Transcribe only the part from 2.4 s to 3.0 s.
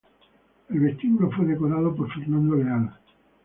Leal.